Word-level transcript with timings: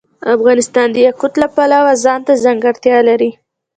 افغانستان 0.35 0.87
د 0.91 0.97
یاقوت 1.05 1.33
د 1.41 1.43
پلوه 1.55 1.91
ځانته 2.03 2.33
ځانګړتیا 2.43 2.97
لري. 3.09 3.31